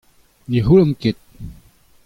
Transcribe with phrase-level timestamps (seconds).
[0.49, 1.19] Ne c'houllan ket.